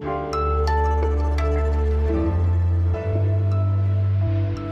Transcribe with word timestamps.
you 0.00 0.33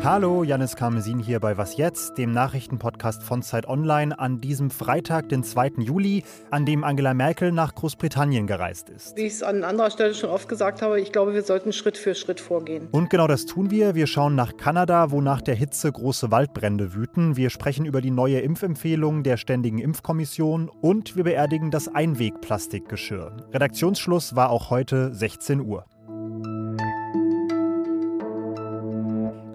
Hallo, 0.05 0.43
Janis 0.43 0.75
Karmesin 0.75 1.21
hier 1.21 1.39
bei 1.39 1.57
Was 1.57 1.77
Jetzt, 1.77 2.19
dem 2.19 2.33
Nachrichtenpodcast 2.33 3.23
von 3.23 3.41
Zeit 3.41 3.69
Online 3.69 4.19
an 4.19 4.41
diesem 4.41 4.69
Freitag, 4.73 5.29
den 5.29 5.45
2. 5.45 5.75
Juli, 5.79 6.25
an 6.51 6.67
dem 6.67 6.83
Angela 6.83 7.15
Merkel 7.15 7.53
nach 7.53 7.77
Großbritannien 7.77 8.49
gereist 8.49 8.91
ist. 8.91 9.17
Wie 9.17 9.27
ich 9.27 9.35
es 9.35 9.45
an 9.45 9.63
anderer 9.63 9.93
Stelle 9.93 10.13
schon 10.17 10.31
oft 10.31 10.49
gesagt 10.49 10.83
habe, 10.83 11.01
ich 11.01 11.13
glaube, 11.13 11.35
wir 11.35 11.45
sollten 11.45 11.73
Schritt 11.73 11.97
für 11.97 12.17
Schritt 12.17 12.41
vorgehen. 12.41 12.89
Und 12.91 13.11
genau 13.11 13.29
das 13.29 13.47
tun 13.47 13.71
wir. 13.71 13.95
Wir 13.95 14.09
schauen 14.09 14.35
nach 14.35 14.57
Kanada, 14.57 15.13
wo 15.13 15.21
nach 15.21 15.41
der 15.41 15.55
Hitze 15.55 15.93
große 15.93 16.33
Waldbrände 16.33 16.95
wüten. 16.95 17.37
Wir 17.37 17.51
sprechen 17.51 17.87
über 17.87 18.01
die 18.01 18.11
neue 18.11 18.41
Impfempfehlung 18.41 19.23
der 19.23 19.37
Ständigen 19.37 19.79
Impfkommission 19.79 20.69
und 20.69 21.15
wir 21.15 21.23
beerdigen 21.23 21.71
das 21.71 21.87
Einwegplastikgeschirr. 21.87 23.37
Redaktionsschluss 23.53 24.35
war 24.35 24.51
auch 24.51 24.71
heute 24.71 25.15
16 25.15 25.61
Uhr. 25.61 25.85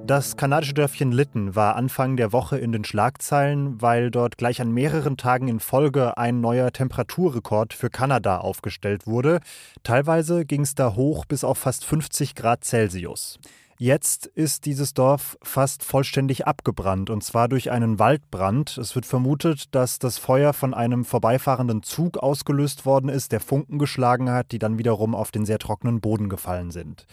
Das 0.07 0.37
kanadische 0.37 0.73
Dörfchen 0.73 1.11
Lytton 1.11 1.53
war 1.53 1.75
Anfang 1.75 2.15
der 2.15 2.31
Woche 2.31 2.57
in 2.57 2.71
den 2.71 2.85
Schlagzeilen, 2.85 3.81
weil 3.81 4.09
dort 4.09 4.37
gleich 4.37 4.61
an 4.61 4.71
mehreren 4.71 5.17
Tagen 5.17 5.49
in 5.49 5.59
Folge 5.59 6.17
ein 6.17 6.39
neuer 6.39 6.71
Temperaturrekord 6.71 7.73
für 7.73 7.89
Kanada 7.89 8.37
aufgestellt 8.37 9.05
wurde. 9.05 9.41
Teilweise 9.83 10.45
ging 10.45 10.61
es 10.61 10.75
da 10.75 10.95
hoch 10.95 11.25
bis 11.25 11.43
auf 11.43 11.57
fast 11.57 11.83
50 11.83 12.35
Grad 12.35 12.63
Celsius. 12.63 13.37
Jetzt 13.79 14.27
ist 14.27 14.65
dieses 14.65 14.93
Dorf 14.93 15.37
fast 15.43 15.83
vollständig 15.83 16.47
abgebrannt, 16.47 17.09
und 17.09 17.21
zwar 17.21 17.49
durch 17.49 17.69
einen 17.69 17.99
Waldbrand. 17.99 18.77
Es 18.77 18.95
wird 18.95 19.05
vermutet, 19.05 19.75
dass 19.75 19.99
das 19.99 20.17
Feuer 20.17 20.53
von 20.53 20.73
einem 20.73 21.03
vorbeifahrenden 21.03 21.83
Zug 21.83 22.17
ausgelöst 22.17 22.85
worden 22.85 23.09
ist, 23.09 23.33
der 23.33 23.41
Funken 23.41 23.77
geschlagen 23.77 24.31
hat, 24.31 24.53
die 24.53 24.57
dann 24.57 24.79
wiederum 24.79 25.13
auf 25.13 25.31
den 25.31 25.45
sehr 25.45 25.59
trockenen 25.59 25.99
Boden 25.99 26.29
gefallen 26.29 26.71
sind. 26.71 27.05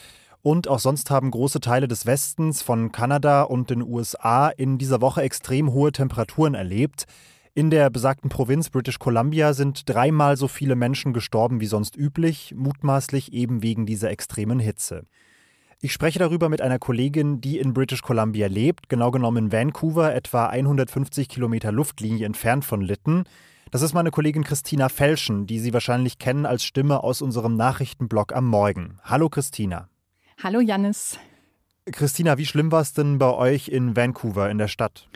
Und 0.45 0.69
auch 0.69 0.79
sonst 0.79 1.11
haben 1.11 1.31
große 1.31 1.61
Teile 1.61 1.89
des 1.89 2.05
Westens 2.05 2.61
von 2.61 2.93
Kanada 2.93 3.45
und 3.45 3.71
den 3.71 3.81
USA 3.81 4.51
in 4.51 4.77
dieser 4.77 5.01
Woche 5.01 5.23
extrem 5.23 5.73
hohe 5.73 5.91
Temperaturen 5.91 6.53
erlebt. 6.53 7.07
In 7.55 7.71
der 7.71 7.89
besagten 7.89 8.29
Provinz 8.29 8.69
British 8.69 8.99
Columbia 8.99 9.55
sind 9.55 9.89
dreimal 9.89 10.37
so 10.37 10.47
viele 10.47 10.77
Menschen 10.77 11.15
gestorben 11.15 11.63
wie 11.63 11.67
sonst 11.67 11.97
üblich, 11.97 12.53
mutmaßlich 12.55 13.33
eben 13.33 13.63
wegen 13.63 13.87
dieser 13.87 14.11
extremen 14.11 14.59
Hitze. 14.59 15.07
Ich 15.81 15.95
spreche 15.95 16.19
darüber 16.19 16.51
mit 16.51 16.61
einer 16.61 16.79
Kollegin, 16.79 17.41
die 17.41 17.59
in 17.59 17.73
British 17.73 18.03
Columbia 18.03 18.47
lebt, 18.47 18.91
genau 18.91 19.13
genommen 19.13 19.47
in 19.47 19.53
Vancouver, 19.53 20.15
etwa 20.15 20.49
150 20.49 21.31
Kilometer 21.31 21.73
Luftlinie 21.73 22.27
entfernt 22.27 22.67
von 22.67 22.83
Lytton. 22.83 23.25
Das 23.71 23.81
ist 23.81 23.95
meine 23.95 24.11
Kollegin 24.11 24.45
Christina 24.45 24.91
Felschen, 24.91 25.47
die 25.47 25.59
Sie 25.59 25.73
wahrscheinlich 25.73 26.19
kennen 26.19 26.45
als 26.45 26.65
Stimme 26.65 27.03
aus 27.03 27.23
unserem 27.23 27.57
Nachrichtenblog 27.57 28.37
am 28.37 28.47
Morgen. 28.47 28.99
Hallo 29.05 29.31
Christina. 29.31 29.89
Hallo 30.43 30.61
Jannis. 30.61 31.19
Christina, 31.91 32.39
wie 32.39 32.47
schlimm 32.47 32.73
war 32.73 32.81
es 32.81 32.93
denn 32.93 33.19
bei 33.19 33.33
euch 33.33 33.69
in 33.69 33.97
Vancouver, 33.97 34.51
in 34.51 34.59
der 34.59 34.69
Stadt? 34.69 35.09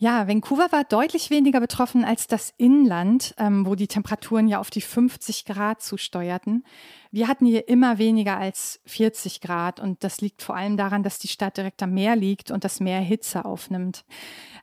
Ja, 0.00 0.28
Vancouver 0.28 0.70
war 0.70 0.84
deutlich 0.84 1.28
weniger 1.30 1.58
betroffen 1.58 2.04
als 2.04 2.28
das 2.28 2.54
Inland, 2.56 3.34
ähm, 3.36 3.66
wo 3.66 3.74
die 3.74 3.88
Temperaturen 3.88 4.46
ja 4.46 4.60
auf 4.60 4.70
die 4.70 4.80
50 4.80 5.44
Grad 5.44 5.82
zusteuerten. 5.82 6.64
Wir 7.10 7.26
hatten 7.26 7.46
hier 7.46 7.68
immer 7.68 7.98
weniger 7.98 8.36
als 8.38 8.80
40 8.86 9.40
Grad 9.40 9.80
und 9.80 10.04
das 10.04 10.20
liegt 10.20 10.42
vor 10.42 10.54
allem 10.54 10.76
daran, 10.76 11.02
dass 11.02 11.18
die 11.18 11.26
Stadt 11.26 11.56
direkt 11.56 11.82
am 11.82 11.94
Meer 11.94 12.14
liegt 12.14 12.52
und 12.52 12.62
das 12.62 12.78
Meer 12.78 13.00
Hitze 13.00 13.44
aufnimmt. 13.44 14.04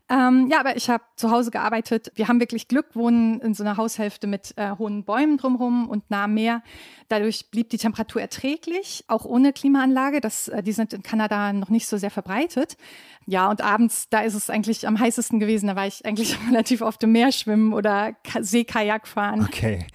Ähm, 0.08 0.50
ja, 0.52 0.60
aber 0.60 0.78
ich 0.78 0.90
habe 0.90 1.04
zu 1.16 1.32
Hause 1.32 1.50
gearbeitet. 1.50 2.12
Wir 2.14 2.28
haben 2.28 2.40
wirklich 2.40 2.68
Glück, 2.68 2.96
wohnen 2.96 3.40
in 3.40 3.56
so 3.56 3.64
einer 3.64 3.76
Haushälfte 3.76 4.28
mit 4.28 4.54
äh, 4.56 4.72
hohen 4.78 5.04
Bäumen 5.04 5.38
drumherum 5.38 5.90
und 5.90 6.10
nah 6.12 6.26
am 6.26 6.36
Meer. 6.36 6.62
Dadurch 7.08 7.50
blieb 7.50 7.70
die 7.72 7.78
Temperatur 7.78 8.22
erträglich, 8.22 9.04
auch 9.08 9.26
ohne 9.26 9.52
Klimaanlage. 9.52 10.22
Das, 10.22 10.48
äh, 10.48 10.62
die 10.62 10.74
sind 10.74 10.94
in 10.94 11.02
Kanada 11.02 11.54
noch 11.54 11.70
nicht 11.70 11.88
so 11.88 11.98
sehr 11.98 12.12
verbreitet. 12.12 12.78
Ja, 13.26 13.50
und 13.50 13.62
abends, 13.62 14.08
da 14.10 14.20
ist 14.20 14.36
es 14.36 14.52
eigentlich 14.52 14.88
am 14.88 15.00
heißesten 15.00 15.40
gewesen. 15.40 15.68
Da 15.68 15.76
war 15.76 15.88
ich 15.88 16.06
eigentlich 16.06 16.38
relativ 16.50 16.82
oft 16.82 17.02
im 17.04 17.12
Meer 17.12 17.32
schwimmen 17.32 17.74
oder 17.74 18.14
Seekajak 18.40 19.08
fahren. 19.08 19.42
Okay. 19.42 19.88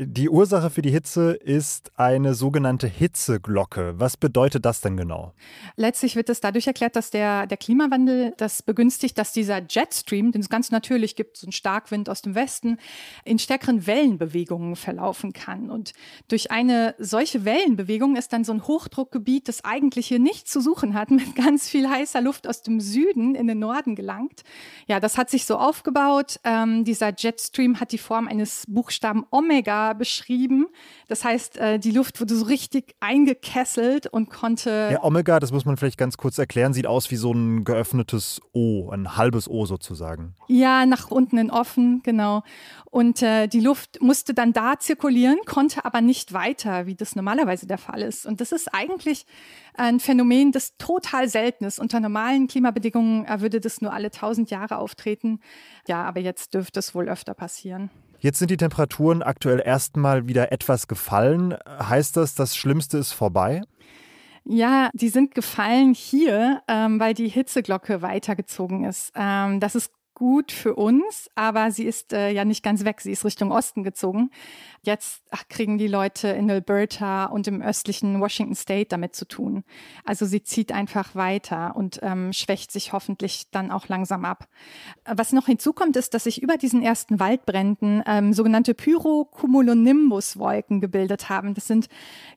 Die 0.00 0.28
Ursache 0.28 0.70
für 0.70 0.80
die 0.80 0.92
Hitze 0.92 1.32
ist 1.32 1.90
eine 1.98 2.34
sogenannte 2.34 2.86
Hitzeglocke. 2.86 3.94
Was 3.96 4.16
bedeutet 4.16 4.64
das 4.64 4.80
denn 4.80 4.96
genau? 4.96 5.32
Letztlich 5.74 6.14
wird 6.14 6.28
es 6.28 6.40
dadurch 6.40 6.68
erklärt, 6.68 6.94
dass 6.94 7.10
der, 7.10 7.48
der 7.48 7.56
Klimawandel 7.56 8.32
das 8.36 8.62
begünstigt, 8.62 9.18
dass 9.18 9.32
dieser 9.32 9.60
Jetstream, 9.68 10.30
den 10.30 10.40
es 10.40 10.50
ganz 10.50 10.70
natürlich 10.70 11.16
gibt, 11.16 11.36
so 11.36 11.48
ein 11.48 11.52
Starkwind 11.52 12.08
aus 12.08 12.22
dem 12.22 12.36
Westen, 12.36 12.78
in 13.24 13.40
stärkeren 13.40 13.88
Wellenbewegungen 13.88 14.76
verlaufen 14.76 15.32
kann. 15.32 15.68
Und 15.68 15.94
durch 16.28 16.52
eine 16.52 16.94
solche 16.98 17.44
Wellenbewegung 17.44 18.14
ist 18.14 18.32
dann 18.32 18.44
so 18.44 18.52
ein 18.52 18.68
Hochdruckgebiet, 18.68 19.48
das 19.48 19.64
eigentlich 19.64 20.06
hier 20.06 20.20
nichts 20.20 20.52
zu 20.52 20.60
suchen 20.60 20.94
hat, 20.94 21.10
mit 21.10 21.34
ganz 21.34 21.68
viel 21.68 21.90
heißer 21.90 22.20
Luft 22.20 22.46
aus 22.46 22.62
dem 22.62 22.78
Süden 22.78 23.34
in 23.34 23.48
den 23.48 23.58
Norden 23.58 23.96
gelangt. 23.96 24.44
Ja, 24.86 25.00
das 25.00 25.18
hat 25.18 25.28
sich 25.28 25.44
so 25.44 25.56
aufgebaut. 25.56 26.38
Ähm, 26.44 26.84
dieser 26.84 27.12
Jetstream 27.16 27.80
hat 27.80 27.90
die 27.90 27.98
Form 27.98 28.28
eines 28.28 28.62
Buchstaben 28.68 29.26
Omega 29.32 29.87
beschrieben. 29.94 30.66
Das 31.08 31.24
heißt, 31.24 31.58
äh, 31.58 31.78
die 31.78 31.90
Luft 31.90 32.20
wurde 32.20 32.34
so 32.34 32.44
richtig 32.44 32.94
eingekesselt 33.00 34.06
und 34.06 34.30
konnte. 34.30 34.90
Ja, 34.92 35.04
Omega, 35.04 35.40
das 35.40 35.52
muss 35.52 35.64
man 35.64 35.76
vielleicht 35.76 35.98
ganz 35.98 36.16
kurz 36.16 36.38
erklären, 36.38 36.72
sieht 36.72 36.86
aus 36.86 37.10
wie 37.10 37.16
so 37.16 37.32
ein 37.32 37.64
geöffnetes 37.64 38.40
O, 38.52 38.90
ein 38.90 39.16
halbes 39.16 39.48
O 39.48 39.66
sozusagen. 39.66 40.34
Ja, 40.48 40.86
nach 40.86 41.10
unten 41.10 41.38
in 41.38 41.50
offen, 41.50 42.00
genau. 42.02 42.42
Und 42.90 43.22
äh, 43.22 43.48
die 43.48 43.60
Luft 43.60 44.00
musste 44.00 44.32
dann 44.32 44.52
da 44.52 44.78
zirkulieren, 44.78 45.38
konnte 45.44 45.84
aber 45.84 46.00
nicht 46.00 46.32
weiter, 46.32 46.86
wie 46.86 46.94
das 46.94 47.16
normalerweise 47.16 47.66
der 47.66 47.78
Fall 47.78 48.02
ist. 48.02 48.24
Und 48.24 48.40
das 48.40 48.52
ist 48.52 48.72
eigentlich 48.74 49.26
ein 49.74 50.00
Phänomen, 50.00 50.52
das 50.52 50.76
total 50.78 51.28
selten 51.28 51.64
ist. 51.64 51.78
Unter 51.78 52.00
normalen 52.00 52.48
Klimabedingungen 52.48 53.26
äh, 53.26 53.40
würde 53.40 53.60
das 53.60 53.80
nur 53.80 53.92
alle 53.92 54.10
tausend 54.10 54.50
Jahre 54.50 54.78
auftreten. 54.78 55.40
Ja, 55.86 56.04
aber 56.04 56.20
jetzt 56.20 56.54
dürfte 56.54 56.80
es 56.80 56.94
wohl 56.94 57.08
öfter 57.08 57.34
passieren. 57.34 57.90
Jetzt 58.20 58.38
sind 58.38 58.50
die 58.50 58.56
Temperaturen 58.56 59.22
aktuell 59.22 59.62
erstmal 59.64 60.26
wieder 60.26 60.50
etwas 60.50 60.88
gefallen. 60.88 61.56
Heißt 61.66 62.16
das, 62.16 62.34
das 62.34 62.56
Schlimmste 62.56 62.98
ist 62.98 63.12
vorbei? 63.12 63.62
Ja, 64.44 64.90
die 64.94 65.10
sind 65.10 65.34
gefallen 65.34 65.92
hier, 65.94 66.62
ähm, 66.68 66.98
weil 66.98 67.14
die 67.14 67.28
Hitzeglocke 67.28 68.02
weitergezogen 68.02 68.84
ist. 68.84 69.12
Ähm, 69.14 69.60
das 69.60 69.74
ist 69.74 69.92
gut 70.18 70.50
für 70.50 70.74
uns, 70.74 71.30
aber 71.36 71.70
sie 71.70 71.84
ist 71.84 72.12
äh, 72.12 72.30
ja 72.30 72.44
nicht 72.44 72.64
ganz 72.64 72.84
weg. 72.84 73.00
Sie 73.00 73.12
ist 73.12 73.24
Richtung 73.24 73.52
Osten 73.52 73.84
gezogen. 73.84 74.30
Jetzt 74.82 75.22
ach, 75.30 75.44
kriegen 75.48 75.78
die 75.78 75.86
Leute 75.86 76.28
in 76.28 76.50
Alberta 76.50 77.26
und 77.26 77.46
im 77.46 77.62
östlichen 77.62 78.20
Washington 78.20 78.56
State 78.56 78.88
damit 78.88 79.14
zu 79.14 79.26
tun. 79.26 79.62
Also 80.04 80.26
sie 80.26 80.42
zieht 80.42 80.72
einfach 80.72 81.14
weiter 81.14 81.76
und 81.76 82.00
ähm, 82.02 82.32
schwächt 82.32 82.72
sich 82.72 82.92
hoffentlich 82.92 83.50
dann 83.52 83.70
auch 83.70 83.86
langsam 83.86 84.24
ab. 84.24 84.48
Was 85.04 85.32
noch 85.32 85.46
hinzukommt, 85.46 85.94
ist, 85.94 86.14
dass 86.14 86.24
sich 86.24 86.42
über 86.42 86.56
diesen 86.56 86.82
ersten 86.82 87.20
Waldbränden 87.20 88.02
ähm, 88.04 88.32
sogenannte 88.32 88.74
Pyrocumulonimbus-Wolken 88.74 90.80
gebildet 90.80 91.28
haben. 91.28 91.54
Das 91.54 91.68
sind 91.68 91.88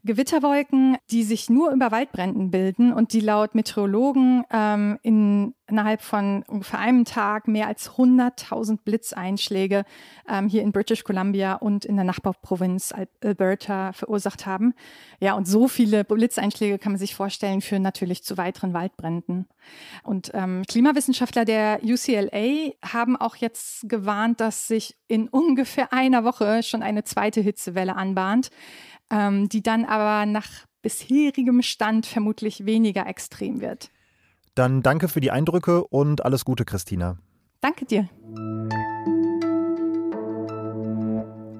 Gewitterwolken, 0.03 0.97
die 1.09 1.24
sich 1.24 1.50
nur 1.50 1.72
über 1.72 1.91
Waldbränden 1.91 2.52
bilden 2.52 2.94
und 2.94 3.14
die 3.14 3.22
laut 3.22 3.56
Meteorologen 3.56 4.44
ähm, 4.52 5.00
in, 5.02 5.56
innerhalb 5.72 6.02
von 6.02 6.44
ungefähr 6.48 6.80
einem 6.80 7.06
Tag 7.06 7.48
mehr 7.48 7.68
als 7.68 7.92
100.000 7.92 8.80
Blitzeinschläge 8.84 9.86
ähm, 10.28 10.48
hier 10.48 10.62
in 10.62 10.72
British 10.72 11.04
Columbia 11.04 11.56
und 11.56 11.86
in 11.86 11.96
der 11.96 12.06
Nachbarprovinz 12.06 12.94
Alberta 13.24 13.94
verursacht 13.94 14.46
haben. 14.46 14.74
Ja, 15.20 15.34
und 15.34 15.48
so 15.48 15.68
viele 15.68 16.04
Blitzeinschläge 16.04 16.78
kann 16.78 16.92
man 16.92 17.00
sich 17.00 17.16
vorstellen, 17.16 17.62
führen 17.62 17.82
natürlich 17.82 18.24
zu 18.24 18.38
weiteren 18.38 18.74
Waldbränden. 18.74 19.48
Und 20.04 20.32
ähm, 20.34 20.64
Klimawissenschaftler 20.68 21.46
der 21.46 21.80
UCLA 21.84 22.72
haben 22.84 23.16
auch 23.16 23.36
jetzt 23.36 23.88
gewarnt, 23.90 24.40
dass 24.42 24.68
sich 24.68 24.96
in 25.08 25.28
ungefähr 25.30 25.94
einer 25.94 26.24
Woche 26.24 26.64
schon 26.64 26.84
eine 26.84 27.03
zweite 27.03 27.42
Hitzewelle 27.42 27.96
anbahnt, 27.96 28.50
ähm, 29.09 29.50
die 29.50 29.64
dann 29.64 29.86
aber 29.86 30.26
nach 30.26 30.48
bisherigem 30.82 31.62
Stand 31.62 32.06
vermutlich 32.06 32.66
weniger 32.66 33.08
extrem 33.08 33.62
wird. 33.62 33.91
Dann 34.56 34.82
danke 34.82 35.08
für 35.08 35.22
die 35.22 35.32
Eindrücke 35.32 35.84
und 35.86 36.26
alles 36.26 36.46
Gute, 36.46 36.66
Christina. 36.66 37.18
Danke 37.62 37.86
dir. 37.86 38.09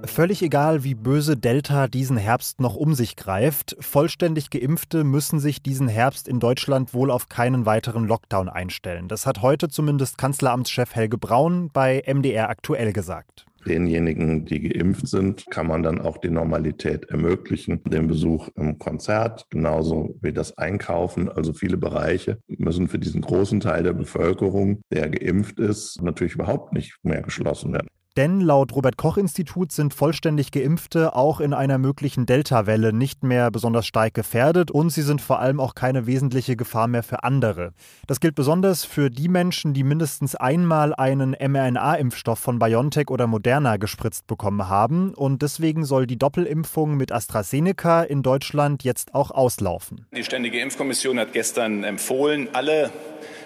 Völlig 0.04 0.42
egal, 0.42 0.84
wie 0.84 0.96
böse 0.96 1.38
Delta 1.38 1.88
diesen 1.88 2.18
Herbst 2.18 2.60
noch 2.60 2.76
um 2.76 2.96
sich 2.96 3.16
greift, 3.16 3.78
vollständig 3.80 4.50
geimpfte 4.50 5.04
müssen 5.04 5.40
sich 5.40 5.62
diesen 5.62 5.88
Herbst 5.88 6.28
in 6.28 6.40
Deutschland 6.40 6.94
wohl 6.94 7.12
auf 7.12 7.30
keinen 7.30 7.66
weiteren 7.66 8.08
Lockdown 8.08 8.50
einstellen. 8.50 9.08
Das 9.08 9.26
hat 9.26 9.42
heute 9.42 9.70
zumindest 9.70 10.18
Kanzleramtschef 10.18 10.96
Helge 10.96 11.18
Braun 11.18 11.70
bei 11.72 12.04
MDR 12.06 12.50
aktuell 12.50 12.94
gesagt. 12.94 13.46
Denjenigen, 13.66 14.46
die 14.46 14.70
geimpft 14.70 15.08
sind, 15.08 15.46
kann 15.50 15.68
man 15.68 15.84
dann 15.84 16.02
auch 16.02 16.18
die 16.18 16.30
Normalität 16.30 17.06
ermöglichen. 17.10 17.82
Den 17.84 18.08
Besuch 18.08 18.50
im 18.56 18.80
Konzert, 18.80 19.48
genauso 19.50 20.18
wie 20.22 20.34
das 20.34 20.58
Einkaufen. 20.58 21.30
Also 21.30 21.54
viele 21.54 21.78
Bereiche 21.78 22.40
müssen 22.48 22.88
für 22.88 23.00
diesen 23.00 23.22
großen 23.22 23.60
Teil 23.60 23.84
der 23.84 23.94
Bevölkerung, 23.94 24.82
der 24.92 25.10
geimpft 25.10 25.60
ist, 25.60 26.02
natürlich 26.02 26.36
überhaupt 26.36 26.74
nicht 26.74 26.98
mehr 27.04 27.22
geschlossen 27.22 27.74
werden. 27.74 27.88
Denn 28.18 28.42
laut 28.42 28.76
Robert 28.76 28.98
Koch 28.98 29.16
Institut 29.16 29.72
sind 29.72 29.94
vollständig 29.94 30.52
geimpfte 30.52 31.16
auch 31.16 31.40
in 31.40 31.54
einer 31.54 31.78
möglichen 31.78 32.26
Delta-Welle 32.26 32.92
nicht 32.92 33.24
mehr 33.24 33.50
besonders 33.52 33.88
stark 33.88 34.14
gefährdet 34.14 34.70
und 34.70 34.90
sie 34.90 35.02
sind 35.02 35.22
vor 35.22 35.40
allem 35.40 35.62
auch 35.62 35.76
keine 35.76 36.08
wesentliche 36.08 36.58
Gefahr 36.58 36.90
mehr 36.90 37.04
für 37.04 37.24
andere. 37.24 37.72
Das 38.08 38.20
gilt 38.20 38.36
besonders 38.36 38.84
für 38.84 39.10
die 39.10 39.30
Menschen, 39.30 39.74
die 39.74 39.86
mindestens 39.86 40.36
einmal 40.36 40.94
einen 40.94 41.38
mRNA-Impfstoff 41.40 42.38
von 42.38 42.60
BioNTech 42.60 43.10
oder 43.10 43.28
Moderna 43.28 43.78
gespritzt 43.78 44.28
bekommen 44.28 44.68
haben 44.68 45.14
und 45.14 45.42
deswegen 45.42 45.86
soll 45.86 46.06
die 46.06 46.20
Doppelimpfung 46.20 46.98
mit 46.98 47.14
AstraZeneca 47.14 48.04
in 48.04 48.24
Deutschland 48.24 48.84
jetzt 48.84 49.16
auch 49.16 49.32
auslaufen. 49.32 50.06
Die 50.14 50.26
Ständige 50.26 50.60
Impfkommission 50.60 51.18
hat 51.18 51.32
gestern 51.32 51.86
empfohlen, 51.86 52.50
alle 52.52 52.92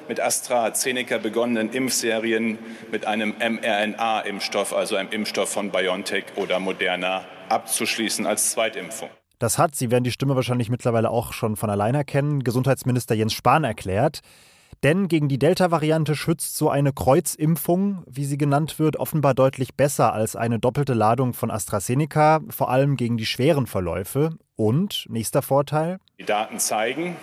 mit 0.07 0.19
AstraZeneca 0.19 1.17
begonnenen 1.17 1.71
Impfserien 1.71 2.57
mit 2.91 3.05
einem 3.05 3.33
mRNA-Impfstoff, 3.39 4.73
also 4.73 4.95
einem 4.95 5.09
Impfstoff 5.09 5.49
von 5.49 5.71
BioNTech 5.71 6.25
oder 6.35 6.59
Moderna, 6.59 7.25
abzuschließen 7.49 8.25
als 8.25 8.51
Zweitimpfung. 8.51 9.09
Das 9.39 9.57
hat, 9.57 9.75
Sie 9.75 9.91
werden 9.91 10.03
die 10.03 10.11
Stimme 10.11 10.35
wahrscheinlich 10.35 10.69
mittlerweile 10.69 11.09
auch 11.09 11.33
schon 11.33 11.55
von 11.55 11.69
allein 11.69 11.95
erkennen, 11.95 12.43
Gesundheitsminister 12.43 13.15
Jens 13.15 13.33
Spahn 13.33 13.63
erklärt. 13.63 14.21
Denn 14.83 15.07
gegen 15.07 15.29
die 15.29 15.39
Delta-Variante 15.39 16.15
schützt 16.15 16.57
so 16.57 16.69
eine 16.69 16.93
Kreuzimpfung, 16.93 18.03
wie 18.07 18.25
sie 18.25 18.37
genannt 18.37 18.77
wird, 18.77 18.97
offenbar 18.97 19.33
deutlich 19.33 19.75
besser 19.75 20.13
als 20.13 20.35
eine 20.35 20.59
doppelte 20.59 20.93
Ladung 20.93 21.33
von 21.33 21.49
AstraZeneca, 21.49 22.41
vor 22.49 22.69
allem 22.69 22.97
gegen 22.97 23.17
die 23.17 23.25
schweren 23.25 23.67
Verläufe. 23.67 24.31
Und, 24.55 25.05
nächster 25.09 25.41
Vorteil? 25.41 25.99
Die 26.19 26.25
Daten 26.25 26.59
zeigen, 26.59 27.15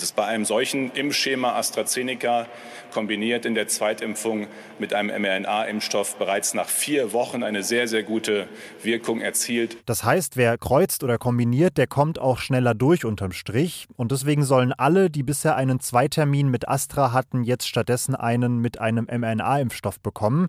dass 0.00 0.12
bei 0.12 0.24
einem 0.24 0.44
solchen 0.44 0.90
Impfschema 0.92 1.54
AstraZeneca 1.56 2.46
kombiniert 2.92 3.44
in 3.44 3.54
der 3.54 3.68
Zweitimpfung 3.68 4.46
mit 4.78 4.94
einem 4.94 5.10
mRNA-Impfstoff 5.20 6.16
bereits 6.16 6.54
nach 6.54 6.68
vier 6.68 7.12
Wochen 7.12 7.42
eine 7.42 7.62
sehr, 7.62 7.88
sehr 7.88 8.02
gute 8.02 8.48
Wirkung 8.82 9.20
erzielt. 9.20 9.76
Das 9.86 10.04
heißt, 10.04 10.36
wer 10.36 10.56
kreuzt 10.58 11.04
oder 11.04 11.18
kombiniert, 11.18 11.76
der 11.76 11.86
kommt 11.86 12.18
auch 12.18 12.38
schneller 12.38 12.74
durch 12.74 13.04
unterm 13.04 13.32
Strich. 13.32 13.86
Und 13.96 14.12
deswegen 14.12 14.44
sollen 14.44 14.72
alle, 14.72 15.10
die 15.10 15.22
bisher 15.22 15.56
einen 15.56 15.80
Zweitermin 15.80 16.48
mit 16.48 16.68
Astra 16.68 17.12
hatten, 17.12 17.44
jetzt 17.44 17.68
stattdessen 17.68 18.14
einen 18.14 18.60
mit 18.60 18.78
einem 18.80 19.06
mRNA-Impfstoff 19.06 20.00
bekommen. 20.00 20.48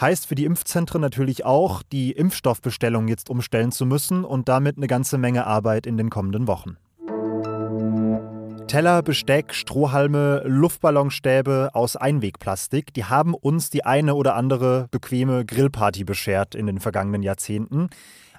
Heißt 0.00 0.26
für 0.26 0.34
die 0.34 0.44
Impfzentren 0.44 1.00
natürlich 1.00 1.44
auch, 1.44 1.82
die 1.82 2.12
Impfstoffbestellung 2.12 3.06
jetzt 3.06 3.30
umstellen 3.30 3.70
zu 3.70 3.86
müssen 3.86 4.24
und 4.24 4.48
damit 4.48 4.76
eine 4.76 4.88
ganze 4.88 5.18
Menge 5.18 5.46
Arbeit 5.46 5.86
in 5.86 5.96
den 5.96 6.10
kommenden 6.10 6.48
Wochen. 6.48 6.76
Teller, 8.74 9.04
Besteck, 9.04 9.54
Strohhalme, 9.54 10.42
Luftballonstäbe 10.46 11.70
aus 11.74 11.94
Einwegplastik, 11.94 12.92
die 12.92 13.04
haben 13.04 13.32
uns 13.32 13.70
die 13.70 13.84
eine 13.84 14.16
oder 14.16 14.34
andere 14.34 14.88
bequeme 14.90 15.44
Grillparty 15.44 16.02
beschert 16.02 16.56
in 16.56 16.66
den 16.66 16.80
vergangenen 16.80 17.22
Jahrzehnten. 17.22 17.88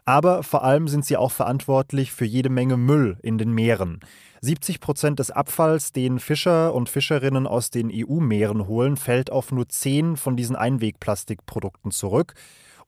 Aber 0.03 0.43
vor 0.43 0.65
allem 0.65 0.89
sind 0.89 1.05
sie 1.05 1.15
auch 1.15 1.31
verantwortlich 1.31 2.11
für 2.11 2.25
jede 2.25 2.49
Menge 2.49 2.75
Müll 2.75 3.17
in 3.23 3.37
den 3.37 3.53
Meeren. 3.53 4.01
70 4.41 4.81
Prozent 4.81 5.19
des 5.19 5.31
Abfalls, 5.31 5.93
den 5.93 6.19
Fischer 6.19 6.73
und 6.73 6.89
Fischerinnen 6.89 7.47
aus 7.47 7.69
den 7.69 7.89
EU-Meeren 7.89 8.67
holen, 8.67 8.97
fällt 8.97 9.31
auf 9.31 9.53
nur 9.53 9.69
10 9.69 10.17
von 10.17 10.35
diesen 10.35 10.57
Einwegplastikprodukten 10.57 11.91
zurück. 11.91 12.33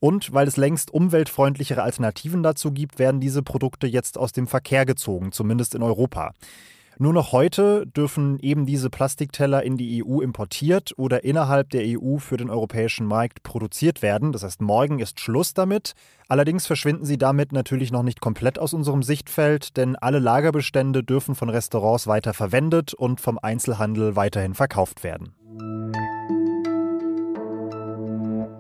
Und 0.01 0.33
weil 0.33 0.49
es 0.49 0.57
längst 0.57 0.91
umweltfreundlichere 0.91 1.81
Alternativen 1.81 2.43
dazu 2.43 2.73
gibt, 2.73 2.99
werden 2.99 3.21
diese 3.21 3.41
Produkte 3.41 3.87
jetzt 3.87 4.17
aus 4.17 4.33
dem 4.33 4.47
Verkehr 4.47 4.85
gezogen, 4.85 5.31
zumindest 5.31 5.75
in 5.75 5.81
Europa. 5.81 6.33
Nur 6.99 7.13
noch 7.13 7.31
heute 7.31 7.85
dürfen 7.85 8.39
eben 8.39 8.65
diese 8.65 8.89
Plastikteller 8.89 9.61
in 9.61 9.77
die 9.77 10.03
EU 10.03 10.19
importiert 10.21 10.93
oder 10.97 11.23
innerhalb 11.23 11.69
der 11.69 11.83
EU 11.85 12.17
für 12.17 12.37
den 12.37 12.49
europäischen 12.49 13.05
Markt 13.05 13.43
produziert 13.43 14.01
werden. 14.01 14.31
Das 14.31 14.43
heißt, 14.43 14.61
morgen 14.61 14.97
ist 14.97 15.19
Schluss 15.19 15.53
damit. 15.53 15.93
Allerdings 16.27 16.65
verschwinden 16.65 17.05
sie 17.05 17.19
damit 17.19 17.51
natürlich 17.51 17.91
noch 17.91 18.01
nicht 18.01 18.19
komplett 18.19 18.57
aus 18.57 18.73
unserem 18.73 19.03
Sichtfeld, 19.03 19.77
denn 19.77 19.95
alle 19.95 20.17
Lagerbestände 20.17 21.03
dürfen 21.03 21.35
von 21.35 21.49
Restaurants 21.49 22.07
weiter 22.07 22.33
verwendet 22.33 22.95
und 22.95 23.21
vom 23.21 23.37
Einzelhandel 23.37 24.15
weiterhin 24.15 24.55
verkauft 24.55 25.03
werden. 25.03 25.35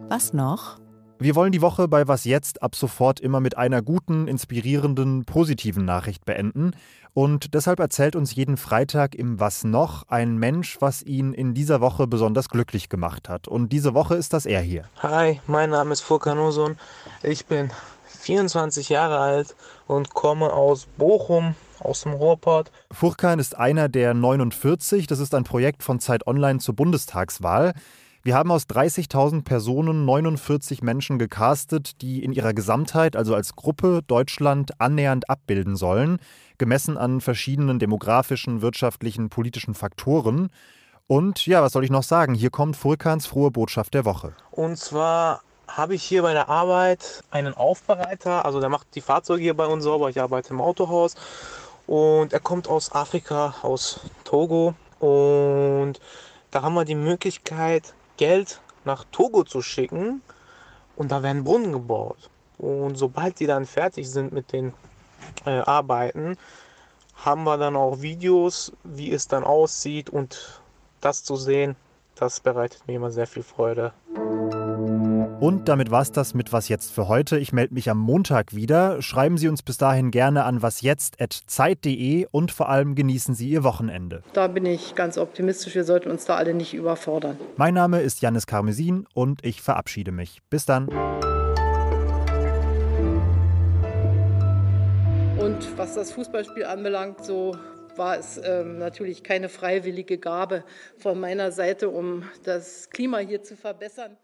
Was 0.09 0.33
noch? 0.33 0.77
Wir 1.19 1.33
wollen 1.33 1.51
die 1.51 1.63
Woche 1.63 1.87
bei 1.87 2.07
Was 2.07 2.25
jetzt 2.25 2.61
ab 2.61 2.75
sofort 2.75 3.19
immer 3.19 3.39
mit 3.39 3.57
einer 3.57 3.81
guten, 3.81 4.27
inspirierenden, 4.27 5.25
positiven 5.25 5.83
Nachricht 5.83 6.25
beenden. 6.25 6.75
Und 7.15 7.55
deshalb 7.55 7.79
erzählt 7.79 8.15
uns 8.15 8.35
jeden 8.35 8.55
Freitag 8.55 9.15
im 9.15 9.39
Was 9.39 9.63
noch 9.63 10.07
ein 10.09 10.37
Mensch, 10.37 10.77
was 10.79 11.01
ihn 11.01 11.33
in 11.33 11.55
dieser 11.55 11.81
Woche 11.81 12.05
besonders 12.05 12.49
glücklich 12.49 12.87
gemacht 12.87 13.29
hat. 13.29 13.47
Und 13.47 13.69
diese 13.73 13.95
Woche 13.95 14.13
ist 14.13 14.33
das 14.33 14.45
er 14.45 14.61
hier. 14.61 14.83
Hi, 15.01 15.41
mein 15.47 15.71
Name 15.71 15.93
ist 15.93 16.01
Furkan 16.01 16.37
Osun. 16.37 16.77
Ich 17.23 17.47
bin 17.47 17.71
24 18.19 18.89
Jahre 18.89 19.17
alt 19.17 19.55
und 19.87 20.13
komme 20.13 20.53
aus 20.53 20.85
Bochum, 20.97 21.55
aus 21.79 22.01
dem 22.03 22.13
Ruhrpott. 22.13 22.71
Furkan 22.91 23.39
ist 23.39 23.57
einer 23.57 23.89
der 23.89 24.13
49. 24.13 25.07
Das 25.07 25.17
ist 25.17 25.33
ein 25.33 25.45
Projekt 25.45 25.81
von 25.81 25.99
Zeit 25.99 26.27
Online 26.27 26.59
zur 26.59 26.75
Bundestagswahl. 26.75 27.73
Wir 28.27 28.35
haben 28.35 28.51
aus 28.51 28.63
30.000 28.63 29.45
Personen 29.45 30.03
49 30.03 30.81
Menschen 30.81 31.17
gecastet, 31.17 32.01
die 32.01 32.21
in 32.21 32.33
ihrer 32.33 32.53
Gesamtheit, 32.53 33.15
also 33.15 33.33
als 33.33 33.55
Gruppe, 33.55 34.01
Deutschland 34.05 34.81
annähernd 34.81 35.29
abbilden 35.29 35.77
sollen, 35.77 36.19
gemessen 36.57 36.97
an 36.97 37.21
verschiedenen 37.21 37.79
demografischen, 37.79 38.61
wirtschaftlichen, 38.61 39.29
politischen 39.29 39.75
Faktoren. 39.75 40.49
Und 41.07 41.45
ja, 41.45 41.61
was 41.61 41.71
soll 41.71 41.85
ich 41.85 41.89
noch 41.89 42.03
sagen? 42.03 42.33
Hier 42.33 42.49
kommt 42.49 42.75
Furkans 42.75 43.27
frohe 43.27 43.49
Botschaft 43.49 43.93
der 43.93 44.03
Woche. 44.03 44.33
Und 44.51 44.77
zwar 44.77 45.39
habe 45.69 45.95
ich 45.95 46.03
hier 46.03 46.21
bei 46.21 46.33
der 46.33 46.49
Arbeit 46.49 47.23
einen 47.31 47.53
Aufbereiter, 47.53 48.43
also 48.43 48.59
der 48.59 48.67
macht 48.67 48.87
die 48.95 48.99
Fahrzeuge 48.99 49.41
hier 49.41 49.55
bei 49.55 49.67
uns 49.67 49.85
sauber. 49.85 50.09
Ich 50.09 50.19
arbeite 50.19 50.49
im 50.49 50.59
Autohaus 50.59 51.15
und 51.85 52.33
er 52.33 52.41
kommt 52.41 52.67
aus 52.67 52.91
Afrika, 52.91 53.55
aus 53.61 54.01
Togo. 54.25 54.73
Und 54.99 56.01
da 56.51 56.61
haben 56.61 56.73
wir 56.73 56.83
die 56.83 56.95
Möglichkeit, 56.95 57.93
Geld 58.17 58.61
nach 58.85 59.05
Togo 59.11 59.43
zu 59.43 59.61
schicken 59.61 60.21
und 60.95 61.11
da 61.11 61.23
werden 61.23 61.43
Brunnen 61.43 61.71
gebaut. 61.71 62.29
Und 62.57 62.95
sobald 62.97 63.39
die 63.39 63.45
dann 63.45 63.65
fertig 63.65 64.09
sind 64.09 64.33
mit 64.33 64.51
den 64.51 64.73
äh, 65.45 65.59
Arbeiten, 65.59 66.37
haben 67.15 67.43
wir 67.43 67.57
dann 67.57 67.75
auch 67.75 68.01
Videos, 68.01 68.71
wie 68.83 69.11
es 69.11 69.27
dann 69.27 69.43
aussieht 69.43 70.09
und 70.09 70.61
das 71.01 71.23
zu 71.23 71.35
sehen, 71.35 71.75
das 72.15 72.39
bereitet 72.39 72.87
mir 72.87 72.95
immer 72.95 73.11
sehr 73.11 73.27
viel 73.27 73.43
Freude. 73.43 73.93
Und 75.39 75.67
damit 75.67 75.91
war 75.91 76.01
es 76.01 76.11
das 76.11 76.33
mit 76.33 76.51
Was 76.51 76.67
Jetzt 76.67 76.91
für 76.91 77.07
heute. 77.07 77.37
Ich 77.37 77.53
melde 77.53 77.75
mich 77.75 77.91
am 77.91 77.99
Montag 77.99 78.55
wieder. 78.55 79.03
Schreiben 79.03 79.37
Sie 79.37 79.47
uns 79.47 79.61
bis 79.61 79.77
dahin 79.77 80.09
gerne 80.09 80.45
an 80.45 80.63
wasjetzt.zeit.de 80.63 82.25
und 82.31 82.51
vor 82.51 82.69
allem 82.69 82.95
genießen 82.95 83.35
Sie 83.35 83.47
Ihr 83.47 83.63
Wochenende. 83.63 84.23
Da 84.33 84.47
bin 84.47 84.65
ich 84.65 84.95
ganz 84.95 85.19
optimistisch. 85.19 85.75
Wir 85.75 85.83
sollten 85.83 86.09
uns 86.09 86.25
da 86.25 86.37
alle 86.37 86.55
nicht 86.55 86.73
überfordern. 86.73 87.37
Mein 87.55 87.75
Name 87.75 88.01
ist 88.01 88.19
Janis 88.19 88.47
Karmesin 88.47 89.05
und 89.13 89.45
ich 89.45 89.61
verabschiede 89.61 90.11
mich. 90.11 90.41
Bis 90.49 90.65
dann. 90.65 90.87
Und 95.37 95.77
was 95.77 95.93
das 95.93 96.11
Fußballspiel 96.13 96.65
anbelangt, 96.65 97.23
so 97.23 97.55
war 97.95 98.17
es 98.17 98.41
ähm, 98.43 98.79
natürlich 98.79 99.21
keine 99.21 99.49
freiwillige 99.49 100.17
Gabe 100.17 100.63
von 100.97 101.19
meiner 101.19 101.51
Seite, 101.51 101.89
um 101.89 102.23
das 102.43 102.89
Klima 102.89 103.19
hier 103.19 103.43
zu 103.43 103.55
verbessern. 103.55 104.17